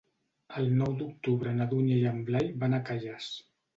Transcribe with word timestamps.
El 0.61 0.69
nou 0.77 0.95
d'octubre 1.01 1.53
na 1.59 1.67
Dúnia 1.75 1.99
i 2.01 2.07
en 2.13 2.21
Blai 2.31 2.51
van 2.65 2.77
a 2.79 2.81
Calles. 2.89 3.29